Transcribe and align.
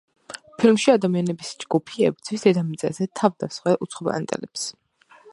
ფილმში 0.61 0.91
ადამიანების 0.93 1.51
ჯგუფი 1.63 2.07
ებრძვის 2.07 2.45
დედამიწაზე 2.47 3.07
თავდამსხმელ 3.21 3.77
უცხოპლანეტელებს. 3.87 4.65